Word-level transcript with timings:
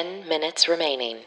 10 0.00 0.26
minutes 0.26 0.66
remaining. 0.66 1.18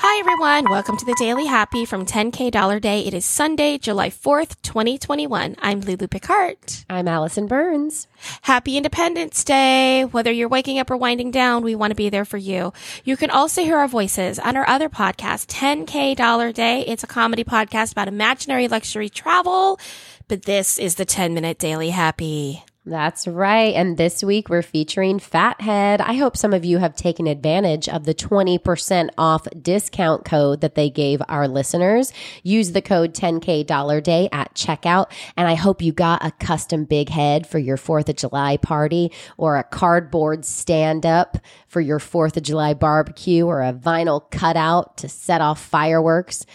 Hi, 0.00 0.18
everyone. 0.18 0.68
Welcome 0.68 0.96
to 0.96 1.04
the 1.04 1.14
Daily 1.16 1.46
Happy 1.46 1.84
from 1.84 2.04
10K 2.04 2.50
Dollar 2.50 2.80
Day. 2.80 3.02
It 3.02 3.14
is 3.14 3.24
Sunday, 3.24 3.78
July 3.78 4.10
4th, 4.10 4.60
2021. 4.62 5.54
I'm 5.60 5.80
Lulu 5.82 6.08
Picard. 6.08 6.56
I'm 6.90 7.06
Allison 7.06 7.46
Burns. 7.46 8.08
Happy 8.42 8.76
Independence 8.76 9.44
Day. 9.44 10.04
Whether 10.04 10.32
you're 10.32 10.48
waking 10.48 10.80
up 10.80 10.90
or 10.90 10.96
winding 10.96 11.30
down, 11.30 11.62
we 11.62 11.76
want 11.76 11.92
to 11.92 11.94
be 11.94 12.08
there 12.08 12.24
for 12.24 12.36
you. 12.36 12.72
You 13.04 13.16
can 13.16 13.30
also 13.30 13.62
hear 13.62 13.76
our 13.76 13.86
voices 13.86 14.40
on 14.40 14.56
our 14.56 14.68
other 14.68 14.88
podcast, 14.88 15.46
10K 15.46 16.16
Dollar 16.16 16.50
Day. 16.50 16.80
It's 16.80 17.04
a 17.04 17.08
comedy 17.08 17.44
podcast 17.44 17.92
about 17.92 18.08
imaginary 18.08 18.66
luxury 18.66 19.08
travel, 19.08 19.78
but 20.26 20.46
this 20.46 20.80
is 20.80 20.96
the 20.96 21.04
10 21.04 21.32
minute 21.32 21.60
Daily 21.60 21.90
Happy. 21.90 22.64
That's 22.86 23.28
right. 23.28 23.74
And 23.74 23.98
this 23.98 24.24
week 24.24 24.48
we're 24.48 24.62
featuring 24.62 25.18
Fathead. 25.18 26.00
I 26.00 26.14
hope 26.14 26.38
some 26.38 26.54
of 26.54 26.64
you 26.64 26.78
have 26.78 26.96
taken 26.96 27.26
advantage 27.26 27.86
of 27.86 28.04
the 28.04 28.14
20% 28.14 29.10
off 29.18 29.46
discount 29.60 30.24
code 30.24 30.62
that 30.62 30.74
they 30.74 30.88
gave 30.88 31.20
our 31.28 31.46
listeners. 31.46 32.14
Use 32.42 32.72
the 32.72 32.80
code 32.80 33.12
10K 33.12 33.66
dollar 33.66 34.00
day 34.00 34.30
at 34.32 34.54
checkout. 34.54 35.12
And 35.36 35.46
I 35.46 35.54
hope 35.54 35.82
you 35.82 35.92
got 35.92 36.24
a 36.24 36.30
custom 36.30 36.84
big 36.84 37.10
head 37.10 37.46
for 37.46 37.58
your 37.58 37.76
4th 37.76 38.08
of 38.08 38.16
July 38.16 38.56
party 38.56 39.12
or 39.36 39.58
a 39.58 39.64
cardboard 39.64 40.46
stand 40.46 41.04
up 41.04 41.36
for 41.66 41.82
your 41.82 41.98
4th 41.98 42.38
of 42.38 42.42
July 42.42 42.72
barbecue 42.72 43.44
or 43.44 43.60
a 43.60 43.74
vinyl 43.74 44.30
cutout 44.30 44.96
to 44.98 45.10
set 45.10 45.42
off 45.42 45.60
fireworks 45.62 46.46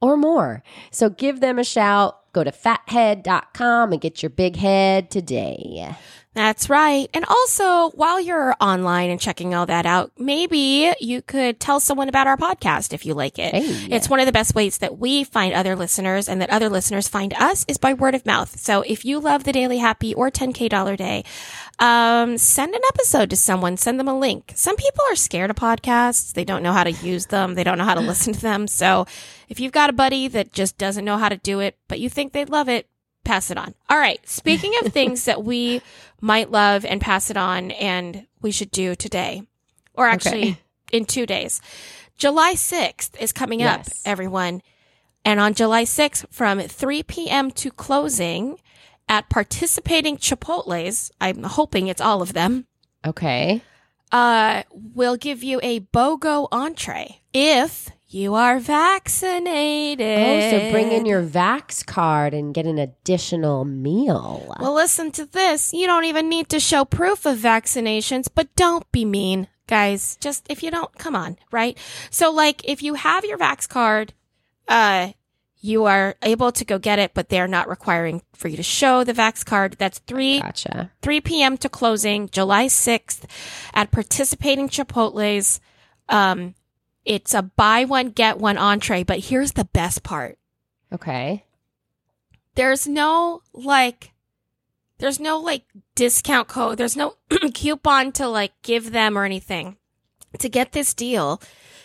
or 0.00 0.16
more. 0.16 0.62
So 0.90 1.10
give 1.10 1.40
them 1.40 1.58
a 1.58 1.64
shout. 1.64 2.21
Go 2.32 2.44
to 2.44 2.52
fathead.com 2.52 3.92
and 3.92 4.00
get 4.00 4.22
your 4.22 4.30
big 4.30 4.56
head 4.56 5.10
today. 5.10 5.94
That's 6.34 6.70
right. 6.70 7.10
And 7.12 7.26
also, 7.26 7.90
while 7.90 8.18
you're 8.18 8.54
online 8.58 9.10
and 9.10 9.20
checking 9.20 9.54
all 9.54 9.66
that 9.66 9.84
out, 9.84 10.12
maybe 10.18 10.94
you 10.98 11.20
could 11.20 11.60
tell 11.60 11.78
someone 11.78 12.08
about 12.08 12.26
our 12.26 12.38
podcast 12.38 12.94
if 12.94 13.04
you 13.04 13.12
like 13.12 13.38
it. 13.38 13.54
Hey. 13.54 13.94
It's 13.94 14.08
one 14.08 14.18
of 14.18 14.24
the 14.24 14.32
best 14.32 14.54
ways 14.54 14.78
that 14.78 14.98
we 14.98 15.24
find 15.24 15.52
other 15.52 15.76
listeners 15.76 16.30
and 16.30 16.40
that 16.40 16.48
other 16.48 16.70
listeners 16.70 17.06
find 17.06 17.34
us 17.34 17.66
is 17.68 17.76
by 17.76 17.92
word 17.92 18.14
of 18.14 18.24
mouth. 18.24 18.58
So 18.58 18.80
if 18.80 19.04
you 19.04 19.20
love 19.20 19.44
the 19.44 19.52
Daily 19.52 19.76
Happy 19.76 20.14
or 20.14 20.30
10K 20.30 20.70
Dollar 20.70 20.96
Day, 20.96 21.24
um, 21.78 22.38
send 22.38 22.74
an 22.74 22.80
episode 22.88 23.28
to 23.30 23.36
someone, 23.36 23.76
send 23.76 24.00
them 24.00 24.08
a 24.08 24.18
link. 24.18 24.52
Some 24.54 24.76
people 24.76 25.04
are 25.10 25.16
scared 25.16 25.50
of 25.50 25.56
podcasts. 25.56 26.32
They 26.32 26.44
don't 26.44 26.62
know 26.62 26.72
how 26.72 26.84
to 26.84 26.92
use 26.92 27.26
them. 27.26 27.54
They 27.54 27.64
don't 27.64 27.76
know 27.76 27.84
how 27.84 27.94
to 27.94 28.00
listen 28.00 28.32
to 28.32 28.40
them. 28.40 28.68
So 28.68 29.06
if 29.50 29.60
you've 29.60 29.72
got 29.72 29.90
a 29.90 29.92
buddy 29.92 30.28
that 30.28 30.52
just 30.52 30.78
doesn't 30.78 31.04
know 31.04 31.18
how 31.18 31.28
to 31.28 31.36
do 31.36 31.60
it, 31.60 31.76
but 31.88 32.00
you 32.00 32.08
think 32.08 32.32
they'd 32.32 32.48
love 32.48 32.70
it, 32.70 32.88
pass 33.24 33.50
it 33.50 33.58
on. 33.58 33.74
All 33.88 33.98
right. 33.98 34.20
Speaking 34.28 34.72
of 34.82 34.92
things 34.92 35.24
that 35.26 35.44
we 35.44 35.80
might 36.20 36.50
love 36.50 36.84
and 36.84 37.00
pass 37.00 37.30
it 37.30 37.36
on 37.36 37.70
and 37.72 38.26
we 38.40 38.50
should 38.50 38.70
do 38.70 38.94
today, 38.94 39.42
or 39.94 40.06
actually 40.06 40.42
Okay. 40.50 40.58
in 40.92 41.04
two 41.04 41.26
days, 41.26 41.60
July 42.16 42.54
6th 42.54 43.20
is 43.20 43.32
coming 43.32 43.62
up, 43.62 43.86
everyone. 44.04 44.62
And 45.24 45.38
on 45.40 45.54
July 45.54 45.84
6th 45.84 46.26
from 46.30 46.60
3 46.60 47.02
p.m. 47.04 47.50
to 47.52 47.70
closing 47.70 48.58
at 49.08 49.28
participating 49.28 50.16
Chipotle's, 50.16 51.10
I'm 51.20 51.42
hoping 51.44 51.86
it's 51.88 52.00
all 52.00 52.22
of 52.22 52.32
them, 52.32 52.66
Okay. 53.04 53.62
uh, 54.12 54.62
we'll 54.70 55.16
give 55.16 55.42
you 55.42 55.58
a 55.62 55.80
BOGO 55.80 56.48
entree 56.52 57.20
if 57.32 57.90
you 58.12 58.34
are 58.34 58.58
vaccinated. 58.58 60.00
Oh, 60.18 60.50
so 60.50 60.70
bring 60.70 60.92
in 60.92 61.06
your 61.06 61.22
Vax 61.24 61.84
card 61.84 62.34
and 62.34 62.52
get 62.54 62.66
an 62.66 62.78
additional 62.78 63.64
meal. 63.64 64.54
Well, 64.60 64.74
listen 64.74 65.10
to 65.12 65.24
this. 65.24 65.72
You 65.72 65.86
don't 65.86 66.04
even 66.04 66.28
need 66.28 66.48
to 66.50 66.60
show 66.60 66.84
proof 66.84 67.24
of 67.26 67.38
vaccinations, 67.38 68.28
but 68.34 68.54
don't 68.56 68.90
be 68.92 69.04
mean, 69.04 69.48
guys. 69.66 70.16
Just 70.20 70.46
if 70.50 70.62
you 70.62 70.70
don't, 70.70 70.96
come 70.98 71.16
on, 71.16 71.36
right? 71.50 71.78
So, 72.10 72.30
like, 72.30 72.62
if 72.68 72.82
you 72.82 72.94
have 72.94 73.24
your 73.24 73.38
Vax 73.38 73.68
card, 73.68 74.12
uh, 74.68 75.12
you 75.60 75.84
are 75.84 76.16
able 76.22 76.52
to 76.52 76.64
go 76.64 76.78
get 76.78 76.98
it, 76.98 77.12
but 77.14 77.28
they're 77.28 77.48
not 77.48 77.68
requiring 77.68 78.22
for 78.34 78.48
you 78.48 78.56
to 78.56 78.62
show 78.62 79.04
the 79.04 79.14
Vax 79.14 79.44
card. 79.44 79.76
That's 79.78 80.00
three 80.00 80.40
Gotcha. 80.40 80.90
3 81.02 81.20
p.m. 81.20 81.56
to 81.58 81.68
closing, 81.68 82.28
July 82.28 82.66
6th 82.66 83.24
at 83.72 83.90
participating 83.90 84.68
Chipotle's. 84.68 85.60
Um, 86.08 86.54
it's 87.04 87.34
a 87.34 87.42
buy 87.42 87.84
one, 87.84 88.10
get 88.10 88.38
one 88.38 88.58
entree, 88.58 89.02
but 89.02 89.18
here's 89.20 89.52
the 89.52 89.64
best 89.64 90.02
part. 90.02 90.38
Okay. 90.92 91.44
There's 92.54 92.86
no 92.86 93.42
like, 93.52 94.12
there's 94.98 95.18
no 95.20 95.38
like 95.38 95.64
discount 95.94 96.48
code. 96.48 96.78
There's 96.78 96.96
no 96.96 97.16
coupon 97.54 98.12
to 98.12 98.28
like 98.28 98.52
give 98.62 98.92
them 98.92 99.16
or 99.16 99.24
anything. 99.24 99.76
To 100.38 100.48
get 100.48 100.72
this 100.72 100.94
deal, 100.94 101.40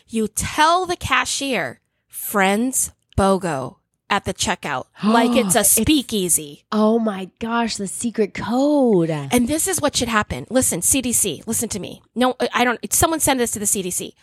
you 0.07 0.27
tell 0.27 0.85
the 0.85 0.95
cashier, 0.95 1.79
friends 2.07 2.91
BOGO 3.17 3.77
at 4.09 4.23
the 4.25 4.33
checkout, 4.33 4.85
like 5.03 5.31
it's 5.35 5.55
a 5.55 5.59
It's- 5.59 5.71
speakeasy. 5.71 6.65
Oh 6.71 6.99
my 6.99 7.29
gosh, 7.39 7.77
the 7.77 7.87
secret 7.87 8.33
code. 8.33 9.09
And 9.09 9.47
this 9.47 9.67
is 9.67 9.81
what 9.81 9.95
should 9.95 10.07
happen. 10.09 10.45
Listen, 10.49 10.81
CDC, 10.81 11.45
listen 11.47 11.69
to 11.69 11.79
me. 11.79 12.01
No, 12.15 12.35
I 12.53 12.63
don't, 12.63 12.79
someone 12.93 13.19
send 13.19 13.39
this 13.39 13.51
to 13.51 13.59
the 13.59 13.65
CDC. 13.65 14.13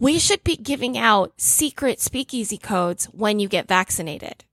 We 0.00 0.18
should 0.18 0.42
be 0.42 0.56
giving 0.56 0.98
out 0.98 1.34
secret 1.36 2.00
speakeasy 2.00 2.58
codes 2.58 3.04
when 3.06 3.38
you 3.38 3.48
get 3.48 3.68
vaccinated. 3.68 4.44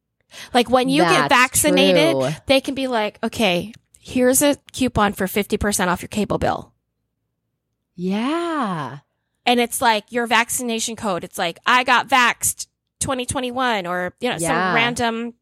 Like 0.54 0.70
when 0.70 0.90
you 0.90 1.02
get 1.04 1.30
vaccinated, 1.30 2.12
true. 2.12 2.30
they 2.48 2.60
can 2.62 2.76
be 2.76 2.88
like, 2.88 3.18
okay, 3.24 3.74
here's 4.00 4.42
a 4.42 4.58
coupon 4.74 5.14
for 5.14 5.26
50% 5.26 5.88
off 5.88 6.02
your 6.02 6.10
cable 6.10 6.38
bill. 6.38 6.74
Yeah. 7.96 9.00
And 9.46 9.60
it's 9.60 9.82
like 9.82 10.12
your 10.12 10.28
vaccination 10.28 10.96
code. 10.96 11.24
It's 11.24 11.38
like, 11.38 11.60
I 11.66 11.84
got 11.84 12.08
vaxxed 12.10 12.68
2021 13.00 13.88
or, 13.88 14.14
you 14.20 14.30
know, 14.30 14.38
Yeah. 14.40 14.48
some 14.72 14.76
random 14.76 15.34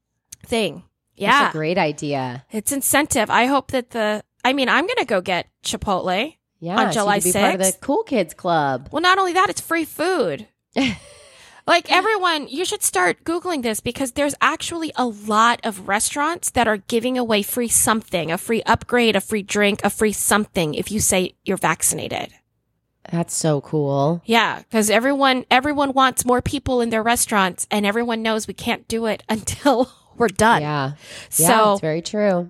thing. 0.46 0.84
That's 1.18 1.22
Yeah. 1.22 1.50
a 1.50 1.52
great 1.52 1.78
idea. 1.78 2.46
It's 2.52 2.72
incentive. 2.72 3.30
I 3.30 3.46
hope 3.46 3.72
that 3.72 3.92
the, 3.92 4.24
I 4.44 4.54
mean, 4.54 4.70
I'm 4.70 4.86
going 4.86 4.98
to 5.00 5.06
go 5.06 5.22
get 5.22 5.48
Chipotle. 5.64 6.36
Yeah. 6.60 6.80
On 6.80 6.92
so 6.92 7.02
July 7.02 7.20
be 7.20 7.32
part 7.32 7.56
of 7.56 7.60
the 7.60 7.76
cool 7.82 8.04
kids 8.04 8.34
club. 8.34 8.90
Well, 8.92 9.02
not 9.02 9.18
only 9.18 9.34
that, 9.34 9.50
it's 9.50 9.62
free 9.62 9.86
food. 9.86 10.48
like 11.68 11.92
everyone, 11.92 12.48
you 12.48 12.66
should 12.66 12.84
start 12.84 13.24
Googling 13.24 13.62
this 13.64 13.80
because 13.80 14.14
there's 14.14 14.36
actually 14.42 14.92
a 14.96 15.06
lot 15.06 15.60
of 15.64 15.88
restaurants 15.88 16.50
that 16.52 16.68
are 16.68 16.78
giving 16.78 17.18
away 17.18 17.44
free 17.44 17.68
something, 17.68 18.32
a 18.32 18.38
free 18.38 18.62
upgrade, 18.64 19.16
a 19.16 19.22
free 19.22 19.44
drink, 19.44 19.82
a 19.84 19.90
free 19.90 20.12
something 20.12 20.74
if 20.74 20.92
you 20.92 21.00
say 21.00 21.36
you're 21.44 21.58
vaccinated. 21.58 22.34
That's 23.12 23.36
so 23.36 23.62
cool. 23.62 24.22
Yeah, 24.26 24.60
because 24.60 24.90
everyone 24.90 25.46
everyone 25.52 25.94
wants 25.94 26.26
more 26.26 26.42
people 26.42 26.82
in 26.82 26.90
their 26.90 27.04
restaurants, 27.04 27.68
and 27.70 27.86
everyone 27.86 28.24
knows 28.24 28.48
we 28.48 28.54
can't 28.54 28.88
do 28.88 29.06
it 29.06 29.24
until 29.30 29.92
we're 30.18 30.28
done. 30.28 30.62
Yeah. 30.62 30.94
Yeah, 31.38 31.48
So 31.48 31.74
it's 31.74 31.82
very 31.82 32.02
true. 32.02 32.50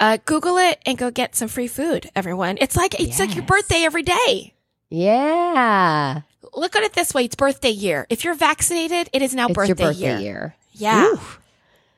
Uh, 0.00 0.18
Google 0.24 0.58
it 0.58 0.80
and 0.86 0.96
go 0.98 1.10
get 1.10 1.34
some 1.36 1.48
free 1.48 1.68
food. 1.68 2.10
Everyone, 2.16 2.58
it's 2.60 2.76
like 2.76 2.98
it's 3.00 3.18
like 3.18 3.34
your 3.34 3.44
birthday 3.44 3.82
every 3.84 4.02
day. 4.02 4.54
Yeah. 4.90 6.20
Look 6.54 6.76
at 6.76 6.82
it 6.82 6.92
this 6.92 7.12
way: 7.14 7.24
it's 7.24 7.34
birthday 7.36 7.70
year. 7.70 8.06
If 8.10 8.24
you're 8.24 8.34
vaccinated, 8.34 9.08
it 9.12 9.22
is 9.22 9.34
now 9.34 9.46
It's 9.46 9.54
birthday, 9.54 9.68
your 9.68 9.76
birthday 9.76 10.00
year. 10.04 10.18
year. 10.20 10.56
Yeah, 10.72 11.06
Ooh. 11.06 11.20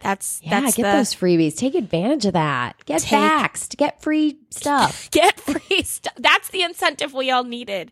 that's 0.01 0.41
Yeah, 0.43 0.61
that's 0.61 0.77
get 0.77 0.83
the 0.85 0.93
those 0.99 1.15
freebies. 1.15 1.57
Take 1.57 1.75
advantage 1.75 2.27
of 2.27 2.33
that. 2.35 2.77
Get 2.87 3.01
Take- 3.03 3.21
vaxxed. 3.21 3.77
Get 3.77 4.01
free 4.03 4.39
stuff. 4.51 5.11
get 5.11 5.39
free 5.41 5.83
stuff. 5.83 6.15
That's 6.19 6.49
the 6.51 6.63
incentive 6.63 7.13
we 7.15 7.31
all 7.31 7.45
needed. 7.45 7.91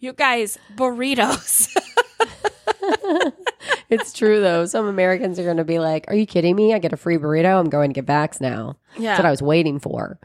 You 0.00 0.12
guys, 0.12 0.58
burritos. 0.76 1.74
it's 3.90 4.12
true 4.12 4.40
though. 4.40 4.66
Some 4.66 4.86
Americans 4.86 5.38
are 5.38 5.44
going 5.44 5.56
to 5.58 5.64
be 5.64 5.78
like, 5.78 6.04
"Are 6.08 6.14
you 6.14 6.26
kidding 6.26 6.54
me? 6.56 6.74
I 6.74 6.78
get 6.78 6.92
a 6.92 6.96
free 6.96 7.16
burrito. 7.16 7.58
I'm 7.58 7.68
going 7.70 7.90
to 7.92 8.00
get 8.00 8.06
vaxxed 8.06 8.40
now." 8.40 8.76
Yeah. 8.96 9.10
That's 9.10 9.18
what 9.20 9.26
I 9.26 9.30
was 9.30 9.42
waiting 9.42 9.78
for. 9.80 10.18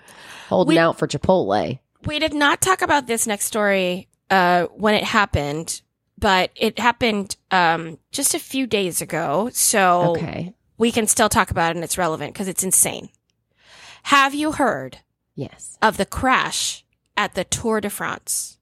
Holding 0.49 0.75
We- 0.75 0.79
out 0.79 0.97
for 0.99 1.07
Chipotle. 1.07 1.79
we 2.05 2.19
did 2.19 2.33
not 2.33 2.61
talk 2.61 2.81
about 2.81 3.07
this 3.07 3.25
next 3.27 3.45
story 3.45 4.07
uh, 4.29 4.65
when 4.75 4.93
it 4.95 5.03
happened, 5.03 5.81
but 6.17 6.51
it 6.55 6.77
happened 6.79 7.35
um, 7.51 7.97
just 8.11 8.33
a 8.33 8.39
few 8.39 8.67
days 8.67 9.01
ago. 9.01 9.49
So 9.53 10.11
Okay. 10.17 10.53
we 10.77 10.91
can 10.91 11.07
still 11.07 11.29
talk 11.29 11.49
about 11.51 11.71
it 11.71 11.75
and 11.77 11.83
it's 11.83 11.97
relevant 11.97 12.33
because 12.33 12.47
it's 12.47 12.63
insane. 12.63 13.09
Have 14.03 14.33
you 14.33 14.51
heard 14.53 14.97
Yes. 15.35 15.77
of 15.81 15.95
the 15.97 16.05
crash 16.05 16.83
at 17.15 17.35
the 17.35 17.43
Tour 17.45 17.79
de 17.79 17.89
France? 17.89 18.57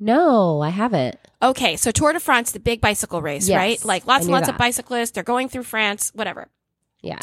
No, 0.00 0.60
I 0.62 0.70
haven't. 0.70 1.16
Okay, 1.40 1.76
so 1.76 1.90
Tour 1.90 2.12
de 2.12 2.20
France, 2.20 2.50
the 2.50 2.60
big 2.60 2.80
bicycle 2.80 3.22
race, 3.22 3.48
Yes, 3.48 3.56
right? 3.56 3.84
Like 3.84 4.06
lots 4.06 4.24
and 4.24 4.32
lots 4.32 4.48
of 4.48 4.58
bicyclists. 4.58 5.12
They're 5.12 5.22
going 5.22 5.48
through 5.48 5.62
France, 5.62 6.10
whatever. 6.14 6.48
Yeah. 7.00 7.18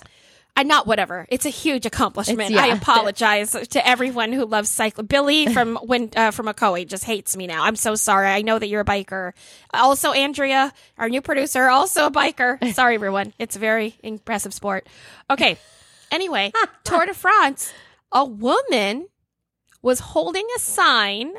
Uh, 0.57 0.63
not 0.63 0.87
whatever. 0.87 1.25
It's 1.29 1.45
a 1.45 1.49
huge 1.49 1.85
accomplishment. 1.85 2.51
It's- 2.51 2.57
I 2.57 2.67
apologize 2.77 3.51
to 3.51 3.85
everyone 3.85 4.31
who 4.31 4.45
loves 4.45 4.69
cycling. 4.69 5.07
Billy 5.07 5.47
from 5.53 5.75
when 5.77 6.11
uh, 6.15 6.31
from 6.31 6.45
Ocoee 6.45 6.87
just 6.87 7.03
hates 7.03 7.35
me 7.35 7.45
now. 7.45 7.63
I'm 7.63 7.75
so 7.75 7.95
sorry. 7.95 8.29
I 8.29 8.41
know 8.41 8.57
that 8.57 8.67
you're 8.69 8.81
a 8.81 8.85
biker. 8.85 9.33
Also, 9.73 10.13
Andrea, 10.13 10.71
our 10.97 11.09
new 11.09 11.21
producer, 11.21 11.67
also 11.67 12.05
a 12.05 12.11
biker. 12.11 12.73
Sorry, 12.73 12.95
everyone. 12.95 13.33
It's 13.37 13.57
a 13.57 13.59
very 13.59 13.95
impressive 14.01 14.53
sport. 14.53 14.87
Okay. 15.29 15.57
Anyway, 16.09 16.53
Tour 16.85 17.05
de 17.05 17.13
France. 17.13 17.73
A 18.13 18.23
woman 18.23 19.07
was 19.81 19.99
holding 19.99 20.47
a 20.55 20.59
sign 20.59 21.33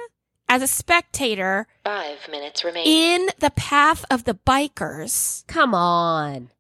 as 0.48 0.62
a 0.62 0.66
spectator 0.66 1.66
Five 1.84 2.18
minutes 2.30 2.64
remain. 2.64 2.86
in 2.86 3.28
the 3.38 3.50
path 3.50 4.04
of 4.10 4.24
the 4.24 4.34
bikers. 4.34 5.46
Come 5.46 5.74
on. 5.74 6.50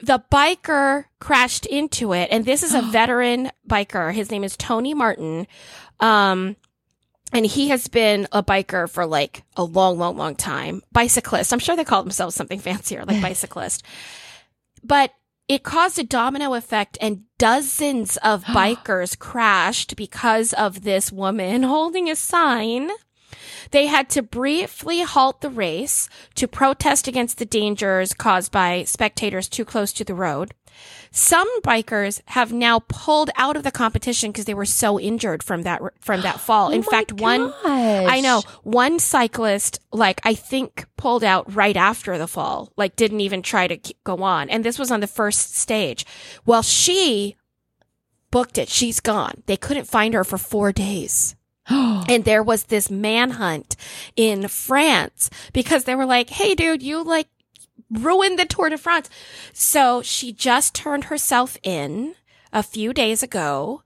The 0.00 0.22
biker 0.32 1.04
crashed 1.20 1.64
into 1.64 2.12
it, 2.12 2.28
and 2.30 2.44
this 2.44 2.62
is 2.62 2.74
a 2.74 2.82
veteran 2.92 3.50
biker. 3.68 4.12
His 4.12 4.30
name 4.30 4.44
is 4.44 4.56
Tony 4.56 4.94
Martin. 4.94 5.46
Um, 6.00 6.56
and 7.32 7.46
he 7.46 7.68
has 7.68 7.88
been 7.88 8.28
a 8.32 8.42
biker 8.42 8.90
for 8.90 9.06
like 9.06 9.42
a 9.56 9.64
long, 9.64 9.98
long, 9.98 10.16
long 10.16 10.34
time. 10.34 10.82
Bicyclist. 10.92 11.52
I'm 11.52 11.60
sure 11.60 11.76
they 11.76 11.84
call 11.84 12.02
themselves 12.02 12.34
something 12.34 12.58
fancier, 12.60 13.04
like 13.04 13.22
bicyclist. 13.22 13.84
But 14.82 15.12
it 15.48 15.62
caused 15.62 15.98
a 15.98 16.04
domino 16.04 16.54
effect 16.54 16.98
and 17.00 17.22
dozens 17.42 18.16
of 18.18 18.44
bikers 18.54 19.18
crashed 19.18 19.96
because 19.96 20.52
of 20.52 20.82
this 20.82 21.10
woman 21.10 21.62
holding 21.74 22.08
a 22.08 22.14
sign. 22.14 22.88
They 23.72 23.86
had 23.86 24.08
to 24.10 24.22
briefly 24.22 25.02
halt 25.02 25.40
the 25.40 25.50
race 25.50 26.08
to 26.36 26.46
protest 26.46 27.08
against 27.08 27.38
the 27.38 27.44
dangers 27.44 28.14
caused 28.14 28.52
by 28.52 28.84
spectators 28.84 29.48
too 29.48 29.64
close 29.64 29.92
to 29.94 30.04
the 30.04 30.14
road. 30.14 30.54
Some 31.10 31.48
bikers 31.62 32.20
have 32.26 32.52
now 32.52 32.80
pulled 32.88 33.30
out 33.36 33.56
of 33.56 33.62
the 33.62 33.70
competition 33.70 34.30
because 34.30 34.46
they 34.46 34.54
were 34.54 34.64
so 34.64 34.98
injured 34.98 35.42
from 35.42 35.62
that 35.62 35.82
from 36.00 36.22
that 36.22 36.40
fall. 36.46 36.68
Oh 36.68 36.72
in 36.72 36.80
Oh 36.80 36.84
my 36.90 36.90
fact, 36.90 37.12
one 37.12 37.52
I 37.64 38.20
know 38.20 38.42
one 38.62 38.98
cyclist, 38.98 39.80
like 39.92 40.20
I 40.24 40.34
think, 40.34 40.86
pulled 40.96 41.24
out 41.24 41.54
right 41.54 41.76
after 41.76 42.18
the 42.18 42.26
fall, 42.26 42.72
like 42.76 42.96
didn't 42.96 43.20
even 43.20 43.42
try 43.42 43.66
to 43.68 43.94
go 44.04 44.22
on. 44.22 44.48
And 44.50 44.64
this 44.64 44.78
was 44.78 44.90
on 44.90 45.00
the 45.00 45.06
first 45.06 45.54
stage. 45.54 46.06
Well, 46.46 46.62
she 46.62 47.36
booked 48.30 48.58
it. 48.58 48.68
She's 48.68 49.00
gone. 49.00 49.42
They 49.46 49.56
couldn't 49.56 49.84
find 49.84 50.14
her 50.14 50.24
for 50.24 50.38
four 50.38 50.72
days. 50.72 51.36
and 51.68 52.24
there 52.24 52.42
was 52.42 52.64
this 52.64 52.90
manhunt 52.90 53.76
in 54.16 54.48
France 54.48 55.30
because 55.52 55.84
they 55.84 55.94
were 55.94 56.06
like, 56.06 56.30
Hey, 56.30 56.56
dude, 56.56 56.82
you 56.82 57.04
like 57.04 57.28
ruined 57.92 58.38
the 58.38 58.46
Tour 58.46 58.70
de 58.70 58.78
France. 58.78 59.08
So 59.52 60.02
she 60.02 60.32
just 60.32 60.74
turned 60.74 61.04
herself 61.04 61.56
in 61.62 62.14
a 62.52 62.62
few 62.62 62.92
days 62.92 63.22
ago. 63.22 63.82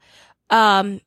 Um, 0.51 1.01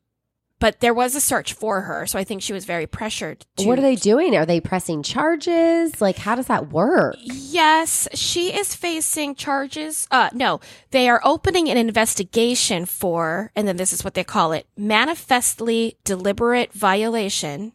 but 0.60 0.80
there 0.80 0.92
was 0.92 1.14
a 1.14 1.20
search 1.20 1.54
for 1.54 1.80
her. 1.80 2.06
So 2.06 2.18
I 2.18 2.24
think 2.24 2.42
she 2.42 2.52
was 2.52 2.66
very 2.66 2.86
pressured. 2.86 3.46
To, 3.56 3.66
What 3.66 3.78
are 3.78 3.82
they 3.82 3.96
doing? 3.96 4.36
Are 4.36 4.44
they 4.44 4.60
pressing 4.60 5.02
charges? 5.02 6.00
Like, 6.02 6.18
how 6.18 6.34
does 6.34 6.46
that 6.48 6.70
work? 6.70 7.16
Yes, 7.18 8.06
she 8.12 8.52
is 8.52 8.74
facing 8.74 9.34
charges. 9.34 10.06
Uh, 10.10 10.28
no, 10.34 10.60
they 10.90 11.08
are 11.08 11.22
opening 11.24 11.70
an 11.70 11.78
investigation 11.78 12.84
for, 12.84 13.50
and 13.56 13.66
then 13.66 13.78
this 13.78 13.92
is 13.92 14.04
what 14.04 14.12
they 14.12 14.22
call 14.22 14.52
it, 14.52 14.66
manifestly 14.76 15.96
deliberate 16.04 16.74
violation 16.74 17.72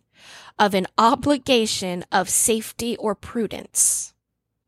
of 0.60 0.76
an 0.76 0.86
obligation 0.98 2.06
of 2.12 2.30
safety 2.30 2.96
or 2.98 3.16
prudence. 3.16 4.14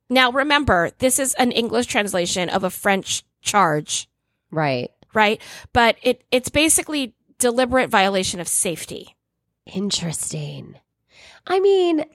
Now 0.09 0.31
remember, 0.31 0.91
this 0.99 1.19
is 1.19 1.33
an 1.35 1.51
English 1.51 1.87
translation 1.87 2.49
of 2.49 2.63
a 2.63 2.69
French 2.69 3.23
charge, 3.41 4.09
Right. 4.51 4.89
right? 5.13 5.41
But 5.73 5.97
it, 6.01 6.23
it's 6.31 6.49
basically 6.49 7.13
deliberate 7.39 7.89
violation 7.89 8.39
of 8.39 8.47
safety. 8.47 9.15
Interesting. 9.65 10.75
I 11.45 11.59
mean, 11.59 12.05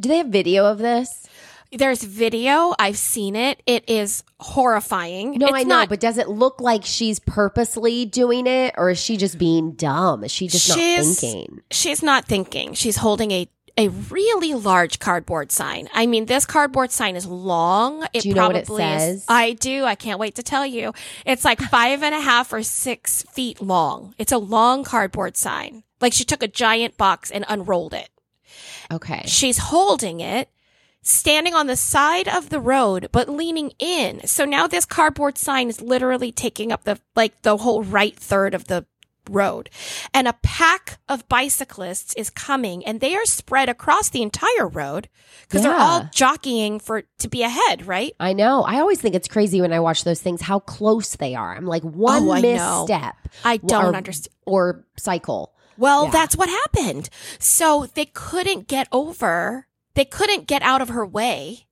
do 0.00 0.08
they 0.08 0.18
have 0.18 0.28
video 0.28 0.66
of 0.66 0.78
this? 0.78 1.26
There's 1.72 2.02
video. 2.02 2.74
I've 2.78 2.96
seen 2.96 3.34
it. 3.34 3.60
It 3.66 3.88
is 3.88 4.22
horrifying. 4.38 5.32
No, 5.38 5.46
it's 5.48 5.56
I 5.56 5.62
know, 5.64 5.68
not 5.76 5.88
but 5.88 5.98
does 6.00 6.16
it 6.16 6.28
look 6.28 6.60
like 6.60 6.84
she's 6.84 7.18
purposely 7.18 8.04
doing 8.04 8.46
it 8.46 8.74
or 8.78 8.90
is 8.90 8.98
she 9.00 9.16
just 9.16 9.36
being 9.38 9.72
dumb? 9.72 10.22
Is 10.24 10.30
she 10.30 10.46
just 10.46 10.68
not 10.68 10.78
thinking? 10.78 11.60
she's 11.70 12.02
not 12.02 12.24
thinking. 12.26 12.74
She's 12.74 12.96
holding 12.96 13.32
a 13.32 13.48
a 13.78 13.88
really 13.88 14.54
large 14.54 14.98
cardboard 14.98 15.52
sign. 15.52 15.88
I 15.92 16.06
mean, 16.06 16.26
this 16.26 16.46
cardboard 16.46 16.90
sign 16.90 17.14
is 17.14 17.26
long. 17.26 18.06
It 18.12 18.22
Do 18.22 18.28
you 18.28 18.34
know 18.34 18.48
what 18.48 18.64
probably 18.66 18.84
it 18.84 18.96
is. 18.96 19.02
says? 19.02 19.24
I 19.28 19.52
do. 19.52 19.84
I 19.84 19.94
can't 19.94 20.18
wait 20.18 20.36
to 20.36 20.42
tell 20.42 20.64
you. 20.64 20.92
It's 21.26 21.44
like 21.44 21.60
five 21.70 22.02
and 22.02 22.14
a 22.14 22.20
half 22.20 22.52
or 22.52 22.62
six 22.62 23.22
feet 23.24 23.60
long. 23.60 24.14
It's 24.18 24.32
a 24.32 24.38
long 24.38 24.82
cardboard 24.84 25.36
sign. 25.36 25.82
Like 26.00 26.12
she 26.12 26.24
took 26.24 26.42
a 26.42 26.48
giant 26.48 26.96
box 26.96 27.30
and 27.30 27.44
unrolled 27.48 27.94
it. 27.94 28.08
Okay. 28.92 29.22
She's 29.26 29.58
holding 29.58 30.20
it, 30.20 30.48
standing 31.02 31.54
on 31.54 31.66
the 31.66 31.76
side 31.76 32.28
of 32.28 32.48
the 32.48 32.60
road, 32.60 33.08
but 33.12 33.28
leaning 33.28 33.72
in. 33.78 34.26
So 34.26 34.44
now 34.44 34.66
this 34.66 34.84
cardboard 34.84 35.36
sign 35.38 35.68
is 35.68 35.80
literally 35.82 36.32
taking 36.32 36.72
up 36.72 36.84
the, 36.84 36.98
like 37.14 37.42
the 37.42 37.56
whole 37.58 37.82
right 37.82 38.16
third 38.16 38.54
of 38.54 38.68
the 38.68 38.86
road. 39.30 39.70
And 40.14 40.26
a 40.28 40.34
pack 40.42 40.98
of 41.08 41.28
bicyclists 41.28 42.14
is 42.14 42.30
coming 42.30 42.84
and 42.84 43.00
they 43.00 43.14
are 43.16 43.24
spread 43.26 43.68
across 43.68 44.08
the 44.10 44.22
entire 44.22 44.68
road 44.68 45.08
because 45.42 45.62
they're 45.62 45.74
all 45.76 46.08
jockeying 46.12 46.80
for, 46.80 47.02
to 47.18 47.28
be 47.28 47.42
ahead, 47.42 47.86
right? 47.86 48.14
I 48.20 48.32
know. 48.32 48.62
I 48.62 48.80
always 48.80 49.00
think 49.00 49.14
it's 49.14 49.28
crazy 49.28 49.60
when 49.60 49.72
I 49.72 49.80
watch 49.80 50.04
those 50.04 50.20
things 50.20 50.40
how 50.40 50.58
close 50.60 51.16
they 51.16 51.34
are. 51.34 51.54
I'm 51.56 51.66
like 51.66 51.84
oh, 51.84 51.88
one 51.88 52.22
Oh, 52.28 52.32
I 52.32 52.40
misstep 52.40 53.16
I 53.44 53.56
don't 53.58 53.84
or- 53.86 53.96
understand. 53.96 54.34
or 54.46 54.84
cycle. 54.96 55.52
Well, 55.78 56.04
Yeah. 56.06 56.10
that's 56.10 56.36
what 56.36 56.48
happened. 56.48 57.08
So 57.38 57.86
they 57.94 58.06
couldn't 58.06 58.66
get 58.66 58.88
over, 58.92 59.66
they 59.94 60.04
couldn't 60.06 60.46
get 60.46 60.62
out 60.62 60.80
of 60.82 60.88
her 60.88 61.04
way. 61.06 61.66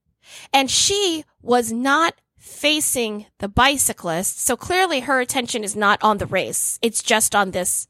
And 0.52 0.70
she 0.70 1.24
was 1.42 1.72
not 1.72 2.14
facing 2.44 3.24
the 3.38 3.48
bicyclist. 3.48 4.38
So 4.38 4.54
clearly 4.56 5.00
her 5.00 5.18
attention 5.18 5.64
is 5.64 5.74
not 5.74 5.98
on 6.02 6.18
the 6.18 6.26
race. 6.26 6.78
It's 6.82 7.02
just 7.02 7.34
on 7.34 7.52
this, 7.52 7.88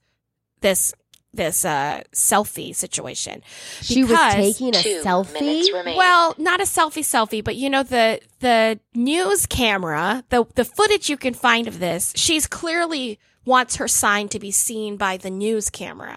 this, 0.60 0.94
this, 1.32 1.64
uh, 1.64 2.02
selfie 2.12 2.74
situation. 2.74 3.42
She 3.82 4.04
was 4.04 4.10
taking 4.34 4.74
a 4.76 4.78
selfie. 5.04 5.96
Well, 5.96 6.36
not 6.38 6.60
a 6.60 6.64
selfie 6.64 7.02
selfie, 7.02 7.42
but 7.42 7.56
you 7.56 7.68
know, 7.68 7.82
the, 7.82 8.20
the 8.38 8.78
news 8.94 9.46
camera, 9.46 10.22
the, 10.28 10.44
the 10.54 10.64
footage 10.64 11.10
you 11.10 11.16
can 11.16 11.34
find 11.34 11.66
of 11.66 11.80
this, 11.80 12.12
she's 12.14 12.46
clearly 12.46 13.18
wants 13.44 13.76
her 13.76 13.88
sign 13.88 14.28
to 14.28 14.38
be 14.38 14.52
seen 14.52 14.96
by 14.96 15.16
the 15.16 15.30
news 15.30 15.68
camera. 15.68 16.16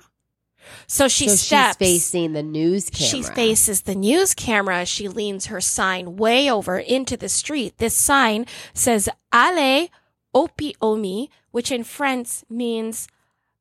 So 0.87 1.07
she 1.07 1.27
so 1.29 1.35
steps. 1.35 1.77
she's 1.79 1.87
facing 1.87 2.33
the 2.33 2.43
news 2.43 2.89
camera. 2.89 3.09
She 3.09 3.23
faces 3.23 3.81
the 3.81 3.95
news 3.95 4.33
camera. 4.33 4.85
She 4.85 5.07
leans 5.07 5.47
her 5.47 5.61
sign 5.61 6.15
way 6.17 6.49
over 6.49 6.77
into 6.77 7.17
the 7.17 7.29
street. 7.29 7.77
This 7.77 7.95
sign 7.95 8.45
says 8.73 9.09
"Allez, 9.31 9.89
opi 10.35 10.73
omi," 10.81 11.29
which 11.51 11.71
in 11.71 11.83
French 11.83 12.43
means 12.49 13.07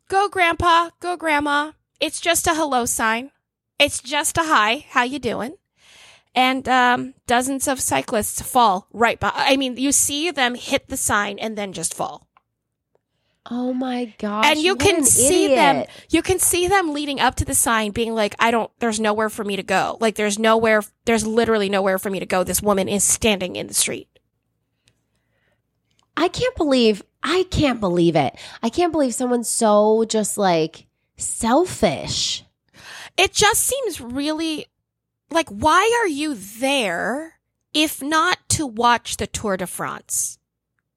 "Go, 0.08 0.29
Grandpa, 0.29 0.91
go, 1.00 1.17
Grandma." 1.17 1.73
It's 2.00 2.20
just 2.20 2.47
a 2.47 2.55
hello 2.55 2.85
sign. 2.85 3.31
It's 3.79 4.00
just 4.00 4.37
a 4.38 4.43
hi. 4.43 4.87
How 4.91 5.03
you 5.03 5.19
doing? 5.19 5.56
And 6.35 6.69
um, 6.69 7.15
dozens 7.27 7.67
of 7.67 7.81
cyclists 7.81 8.43
fall 8.43 8.89
right 8.93 9.19
by. 9.19 9.32
I 9.34 9.56
mean, 9.56 9.79
you 9.79 9.91
see 9.91 10.31
them 10.31 10.55
hit 10.55 10.89
the 10.89 10.96
sign 10.98 11.39
and 11.39 11.56
then 11.56 11.72
just 11.72 11.94
fall 11.94 12.25
Oh 13.50 13.72
my 13.72 14.12
gosh. 14.19 14.44
and 14.46 14.58
you 14.58 14.74
can 14.76 14.96
an 14.96 15.05
see 15.05 15.55
them 15.55 15.84
you 16.10 16.20
can 16.22 16.38
see 16.38 16.67
them 16.69 16.93
leading 16.93 17.20
up 17.20 17.36
to 17.36 17.44
the 17.44 17.55
sign 17.55 17.93
being 17.93 18.15
like 18.15 18.34
i 18.41 18.50
don't 18.50 18.70
there's 18.81 18.98
nowhere 18.98 19.29
for 19.31 19.44
me 19.44 19.55
to 19.56 19.62
go 19.62 19.96
like 20.00 20.17
there's 20.17 20.38
nowhere 20.38 20.82
there's 21.05 21.24
literally 21.26 21.69
nowhere 21.69 21.98
for 21.98 22.10
me 22.10 22.19
to 22.19 22.26
go 22.26 22.43
this 22.43 22.60
woman 22.62 22.88
is 22.88 23.05
standing 23.05 23.55
in 23.56 23.67
the 23.69 23.74
street 23.74 24.08
I 26.17 26.29
can't 26.29 26.56
believe 26.56 27.03
I 27.22 27.44
can't 27.50 27.79
believe 27.81 28.17
it. 28.17 28.36
I 28.62 28.69
can't 28.70 28.93
believe 28.93 29.15
someone's 29.15 29.48
so 29.50 30.05
just 30.08 30.38
like 30.38 30.86
selfish. 31.19 32.43
it 33.19 33.32
just 33.34 33.62
seems 33.62 34.00
really 34.00 34.67
like 35.31 35.48
why 35.50 35.98
are 36.03 36.08
you 36.08 36.34
there 36.34 37.34
if 37.74 38.03
not 38.03 38.38
to 38.48 38.67
watch 38.67 39.19
the 39.19 39.26
tour 39.26 39.56
de 39.58 39.67
france 39.67 40.38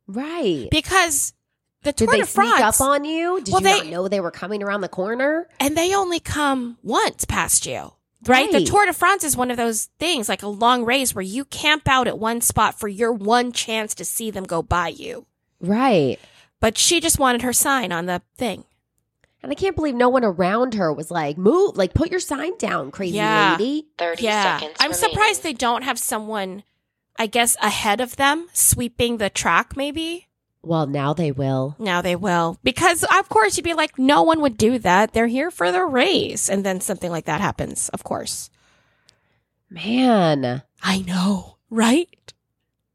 Right. 0.08 0.70
because 0.72 1.34
the 1.84 1.94
Tour 1.94 2.08
Did 2.08 2.08
tour 2.08 2.12
they 2.14 2.20
de 2.22 2.26
sneak 2.28 2.46
france 2.58 2.82
up 2.82 2.86
on 2.88 3.06
you? 3.06 3.42
Did 3.42 3.54
Well, 3.54 3.62
you 3.62 3.68
not 3.68 3.86
know 3.88 4.08
they 4.08 4.20
were 4.20 4.32
coming 4.32 4.62
around 4.64 4.82
the 4.82 4.90
corner? 4.90 5.48
and 5.60 5.78
they 5.78 5.94
only 5.96 6.20
come 6.20 6.78
once 6.84 7.26
past 7.26 7.66
you. 7.66 7.94
Right? 8.26 8.52
The 8.52 8.66
Tour 8.66 8.86
de 8.86 8.92
France 8.94 9.24
is 9.24 9.38
one 9.38 9.50
of 9.50 9.56
those 9.56 9.86
things, 9.98 10.28
like 10.28 10.44
a 10.44 10.48
long 10.48 10.84
race 10.84 11.16
where 11.16 11.22
you 11.22 11.46
camp 11.46 11.84
out 11.88 12.06
at 12.08 12.20
one 12.20 12.42
spot 12.42 12.78
for 12.78 12.90
your 12.90 13.14
one 13.14 13.54
chance 13.54 13.96
to 13.96 14.04
see 14.06 14.30
them 14.30 14.44
go 14.44 14.62
by 14.62 14.90
you. 14.90 15.26
Right. 15.62 16.20
But 16.60 16.78
she 16.78 17.00
just 17.00 17.18
wanted 17.20 17.44
her 17.44 17.54
sign 17.54 17.94
on 17.94 18.08
the 18.08 18.22
thing. 18.38 18.66
And 19.42 19.50
I 19.54 19.56
can't 19.56 19.74
believe 19.76 19.96
no 19.96 20.10
one 20.10 20.26
around 20.26 20.74
her 20.74 20.92
was 20.92 21.10
like, 21.10 21.38
move, 21.38 21.78
like 21.78 21.94
put 21.94 22.12
your 22.12 22.20
sign 22.20 22.58
down, 22.58 22.92
crazy 22.92 23.16
Yeah. 23.16 23.56
lady. 23.58 23.88
30 23.98 24.22
yeah. 24.24 24.58
seconds 24.60 24.76
I'm 24.82 24.92
remaining. 24.92 25.10
surprised 25.12 25.44
they 25.44 25.54
don't 25.54 25.84
have 25.84 25.98
someone, 25.98 26.64
I 27.18 27.28
guess, 27.28 27.56
ahead 27.62 28.02
of 28.02 28.18
them 28.18 28.48
sweeping 28.52 29.16
the 29.16 29.30
track, 29.30 29.78
maybe. 29.78 30.28
Well, 30.62 30.88
now 30.88 31.14
they 31.14 31.32
will. 31.32 31.76
Now 31.80 32.02
they 32.02 32.16
will. 32.16 32.58
Because, 32.64 33.04
of 33.04 33.30
course, 33.30 33.56
you'd 33.56 33.64
be 33.64 33.74
like, 33.74 33.98
no 33.98 34.24
one 34.24 34.42
would 34.42 34.58
do 34.58 34.78
that. 34.80 35.14
They're 35.14 35.28
here 35.28 35.52
for 35.52 35.72
the 35.72 35.86
race. 35.86 36.50
And 36.50 36.66
then 36.66 36.82
something 36.82 37.10
like 37.10 37.26
that 37.26 37.42
happens, 37.42 37.90
of 37.90 38.04
course. 38.04 38.50
Man, 39.70 40.64
I 40.82 41.02
know, 41.02 41.58
right? 41.70 42.34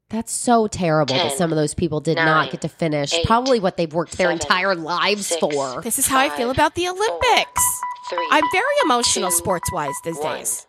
that's 0.09 0.31
so 0.31 0.67
terrible 0.67 1.15
that 1.15 1.37
some 1.37 1.51
of 1.51 1.55
those 1.55 1.73
people 1.73 1.99
did 1.99 2.15
nine, 2.15 2.25
not 2.25 2.51
get 2.51 2.61
to 2.61 2.69
finish 2.69 3.13
eight, 3.13 3.25
probably 3.25 3.59
what 3.59 3.75
they've 3.75 3.93
worked 3.93 4.17
their 4.17 4.31
entire 4.31 4.75
lives 4.75 5.27
six, 5.27 5.39
for. 5.39 5.81
This 5.81 5.99
is 5.99 6.07
how 6.07 6.19
I 6.19 6.29
feel 6.29 6.51
about 6.51 6.75
the 6.75 6.87
Olympics. 6.87 7.81
three. 8.09 8.27
I'm 8.31 8.43
very 8.51 8.75
emotional 8.83 9.31
sports 9.31 9.71
wise 9.71 9.95
these 10.03 10.17
one. 10.17 10.37
days. 10.37 10.67